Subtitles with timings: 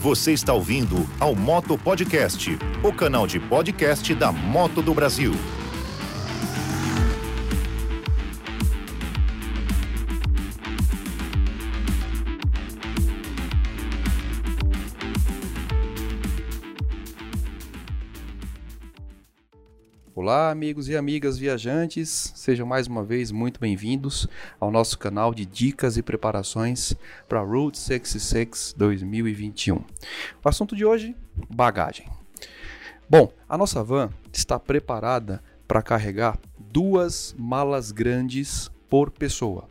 [0.00, 5.34] Você está ouvindo ao Moto Podcast, o canal de podcast da Moto do Brasil.
[20.22, 24.28] Olá, amigos e amigas viajantes, sejam mais uma vez muito bem-vindos
[24.60, 26.92] ao nosso canal de dicas e preparações
[27.26, 29.76] para Route 66 2021.
[29.76, 29.82] O
[30.44, 31.16] assunto de hoje:
[31.48, 32.06] bagagem.
[33.08, 39.68] Bom, a nossa van está preparada para carregar duas malas grandes por pessoa.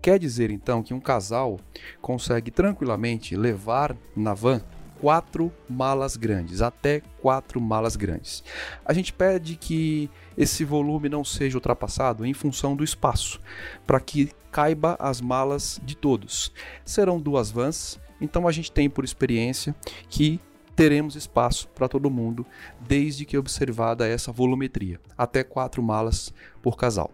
[0.00, 1.58] Quer dizer então que um casal
[2.00, 4.62] consegue tranquilamente levar na van
[5.00, 8.44] quatro malas grandes, até quatro malas grandes.
[8.84, 13.40] A gente pede que esse volume não seja ultrapassado em função do espaço,
[13.86, 16.52] para que caiba as malas de todos.
[16.84, 19.74] Serão duas vans, então a gente tem por experiência
[20.08, 20.38] que
[20.76, 22.46] teremos espaço para todo mundo,
[22.80, 27.10] desde que observada essa volumetria, até quatro malas por casal.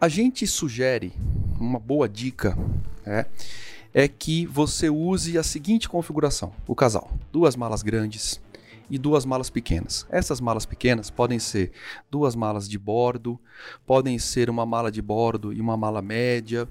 [0.00, 1.12] A gente sugere
[1.58, 2.56] uma boa dica,
[3.04, 3.26] é,
[3.96, 8.38] é que você use a seguinte configuração: o casal, duas malas grandes
[8.90, 10.06] e duas malas pequenas.
[10.10, 11.72] Essas malas pequenas podem ser
[12.10, 13.40] duas malas de bordo,
[13.86, 16.68] podem ser uma mala de bordo e uma mala média,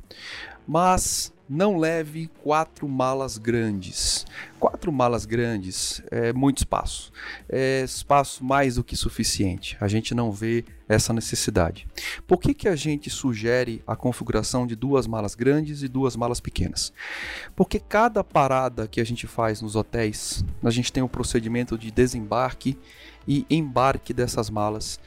[0.68, 4.26] mas não leve quatro malas grandes.
[4.60, 7.12] Quatro malas grandes é muito espaço.
[7.48, 9.78] É espaço mais do que suficiente.
[9.80, 11.88] A gente não vê essa necessidade.
[12.28, 16.40] Por que, que a gente sugere a configuração de duas malas grandes e duas malas
[16.40, 16.92] pequenas?
[17.56, 21.92] Porque cada parada que a gente faz nos hotéis, a gente tem um procedimento de
[21.92, 22.78] desembarque
[23.28, 25.00] e embarque dessas malas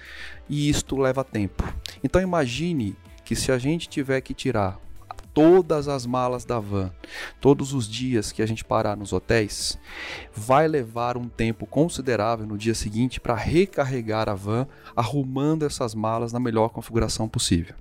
[0.49, 1.63] e isto leva tempo.
[2.03, 4.81] Então imagine que se a gente tiver que tirar
[5.39, 6.91] todas as malas da van,
[7.41, 9.79] todos os dias que a gente parar nos hotéis,
[10.35, 14.67] vai levar um tempo considerável no dia seguinte para recarregar a van,
[14.97, 17.77] arrumando essas malas na melhor configuração possível.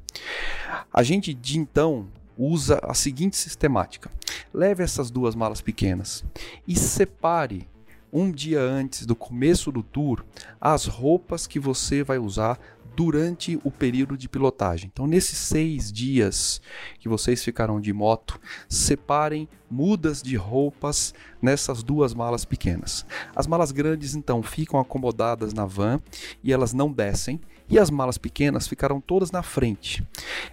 [0.94, 2.06] A gente de então
[2.38, 4.12] usa a seguinte sistemática:
[4.54, 6.24] leve essas duas malas pequenas
[6.68, 7.68] e separe
[8.14, 10.24] um dia antes do começo do tour
[10.62, 12.60] as roupas que você vai usar
[12.98, 14.90] durante o período de pilotagem.
[14.92, 16.60] Então, nesses seis dias
[16.98, 23.06] que vocês ficarão de moto, separem mudas de roupas nessas duas malas pequenas.
[23.36, 26.02] As malas grandes, então, ficam acomodadas na van
[26.44, 27.40] e elas não descem.
[27.70, 30.04] E as malas pequenas ficarão todas na frente.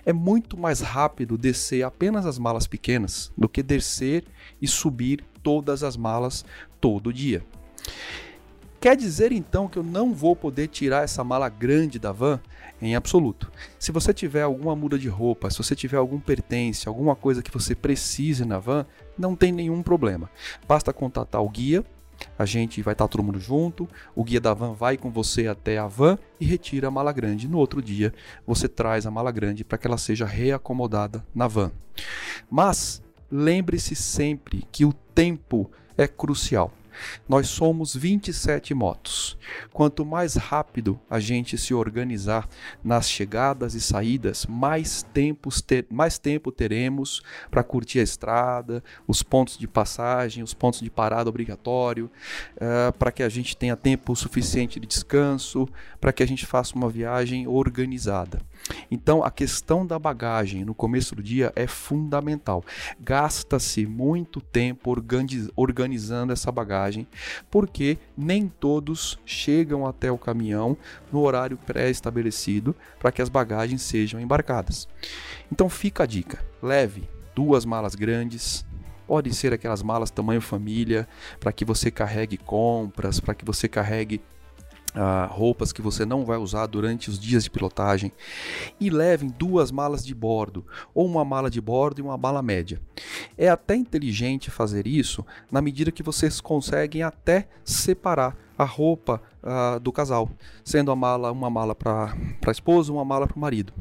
[0.05, 4.25] É muito mais rápido descer apenas as malas pequenas do que descer
[4.61, 6.45] e subir todas as malas
[6.79, 7.43] todo dia.
[8.85, 12.39] Quer dizer então que eu não vou poder tirar essa mala grande da van?
[12.83, 13.51] Em absoluto.
[13.79, 17.51] Se você tiver alguma muda de roupa, se você tiver algum pertence, alguma coisa que
[17.51, 18.85] você precise na van,
[19.17, 20.29] não tem nenhum problema.
[20.69, 21.83] Basta contatar o guia,
[22.39, 25.79] a gente vai estar todo mundo junto, o guia da van vai com você até
[25.79, 27.49] a van e retira a mala grande.
[27.49, 28.13] No outro dia,
[28.47, 31.73] você traz a mala grande para que ela seja reacomodada na van.
[32.51, 36.71] Mas lembre-se sempre que o tempo é crucial.
[37.29, 39.37] Nós somos 27 motos.
[39.73, 42.49] Quanto mais rápido a gente se organizar
[42.83, 49.23] nas chegadas e saídas, mais, tempos ter, mais tempo teremos para curtir a estrada, os
[49.23, 52.11] pontos de passagem, os pontos de parada obrigatório,
[52.57, 55.69] uh, para que a gente tenha tempo suficiente de descanso,
[56.01, 58.41] para que a gente faça uma viagem organizada.
[58.91, 62.65] Então, a questão da bagagem no começo do dia é fundamental.
[63.01, 64.95] Gasta-se muito tempo
[65.57, 66.84] organizando essa bagagem,
[67.51, 70.77] porque nem todos chegam até o caminhão
[71.13, 74.89] no horário pré-estabelecido para que as bagagens sejam embarcadas.
[75.51, 78.65] Então, fica a dica: leve duas malas grandes,
[79.07, 81.07] Pode ser aquelas malas tamanho família,
[81.39, 84.21] para que você carregue compras, para que você carregue
[84.95, 88.13] Uh, roupas que você não vai usar durante os dias de pilotagem
[88.79, 92.81] e levem duas malas de bordo, ou uma mala de bordo e uma mala média.
[93.37, 99.81] É até inteligente fazer isso na medida que vocês conseguem até separar a roupa uh,
[99.81, 100.31] do casal,
[100.65, 102.15] sendo a mala uma mala para
[102.47, 103.73] a esposa, uma mala para o marido.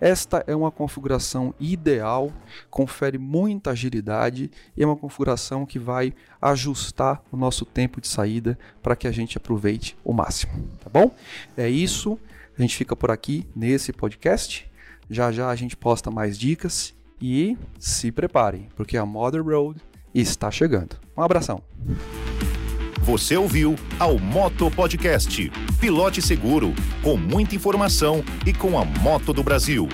[0.00, 2.32] Esta é uma configuração ideal,
[2.70, 8.58] confere muita agilidade e é uma configuração que vai ajustar o nosso tempo de saída
[8.82, 10.52] para que a gente aproveite o máximo,
[10.82, 11.10] tá bom?
[11.56, 12.18] É isso,
[12.56, 14.70] a gente fica por aqui nesse podcast.
[15.10, 19.80] Já já a gente posta mais dicas e se preparem, porque a Mother Road
[20.14, 20.96] está chegando.
[21.16, 21.62] Um abração.
[23.04, 25.52] Você ouviu ao Moto Podcast.
[25.78, 26.72] Pilote seguro,
[27.02, 29.86] com muita informação e com a Moto do Brasil.